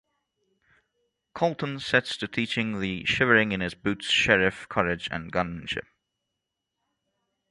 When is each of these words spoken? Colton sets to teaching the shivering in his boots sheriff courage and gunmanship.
Colton 1.35 1.79
sets 1.79 2.17
to 2.17 2.27
teaching 2.27 2.79
the 2.79 3.05
shivering 3.05 3.51
in 3.51 3.61
his 3.61 3.75
boots 3.75 4.07
sheriff 4.09 4.67
courage 4.67 5.07
and 5.11 5.31
gunmanship. 5.31 5.85